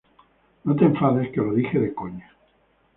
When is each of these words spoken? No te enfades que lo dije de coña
No 0.65 0.75
te 0.79 0.83
enfades 0.85 1.31
que 1.31 1.41
lo 1.41 1.53
dije 1.53 1.77
de 1.77 1.93
coña 1.93 2.27